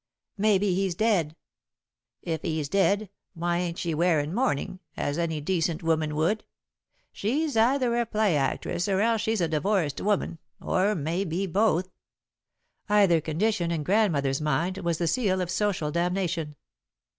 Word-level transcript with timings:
"Maybe 0.39 0.73
he's 0.73 0.95
dead." 0.95 1.35
"If 2.23 2.41
he's 2.41 2.67
dead, 2.69 3.11
why 3.35 3.59
ain't 3.59 3.77
she 3.77 3.93
wearin' 3.93 4.33
mourning, 4.33 4.79
as 4.97 5.19
any 5.19 5.41
decent 5.41 5.83
woman 5.83 6.15
would? 6.15 6.43
She's 7.11 7.55
either 7.55 7.95
a 7.95 8.07
play 8.07 8.35
actress, 8.35 8.87
or 8.87 8.99
else 9.01 9.21
she's 9.21 9.41
a 9.41 9.47
divorced 9.47 10.01
woman, 10.01 10.39
or 10.59 10.95
maybe 10.95 11.45
both." 11.45 11.91
Either 12.89 13.21
condition, 13.21 13.69
in 13.69 13.83
Grandmother's 13.83 14.41
mind, 14.41 14.79
was 14.79 14.97
the 14.97 15.05
seal 15.05 15.39
of 15.39 15.51
social 15.51 15.91
damnation. 15.91 16.55